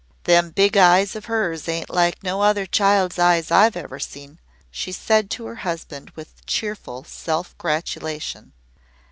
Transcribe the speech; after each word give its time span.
"Them 0.23 0.49
big 0.49 0.77
eyes 0.77 1.15
of 1.15 1.25
hers 1.25 1.67
ain't 1.69 1.91
like 1.91 2.23
no 2.23 2.41
other 2.41 2.65
child's 2.65 3.19
eyes 3.19 3.51
I've 3.51 3.77
ever 3.77 3.99
seen," 3.99 4.39
she 4.71 4.91
said 4.91 5.29
to 5.29 5.45
her 5.45 5.57
husband 5.57 6.09
with 6.15 6.43
cheerful 6.47 7.03
self 7.03 7.55
gratulation. 7.59 8.53